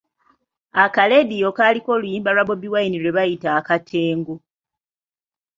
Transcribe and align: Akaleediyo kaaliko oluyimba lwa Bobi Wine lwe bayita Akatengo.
Akaleediyo 0.83 1.49
kaaliko 1.57 1.89
oluyimba 1.95 2.29
lwa 2.35 2.43
Bobi 2.47 2.67
Wine 2.73 2.97
lwe 3.03 3.15
bayita 3.17 3.49
Akatengo. 3.59 4.35